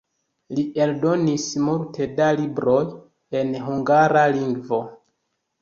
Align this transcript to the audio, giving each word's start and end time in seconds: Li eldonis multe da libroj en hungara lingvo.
Li 0.59 0.61
eldonis 0.85 1.45
multe 1.67 2.07
da 2.21 2.31
libroj 2.39 2.81
en 3.43 3.53
hungara 3.69 4.25
lingvo. 4.39 4.83